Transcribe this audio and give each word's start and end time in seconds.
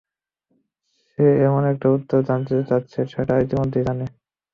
সে 1.07 1.25
এমন 1.47 1.63
একটা 1.71 1.87
উত্তর 1.95 2.19
জানতে 2.29 2.53
চাচ্ছে 2.69 2.99
যেটা 3.11 3.33
সে 3.33 3.43
ইতোমধ্যেই 3.45 3.85
জানে। 3.87 4.05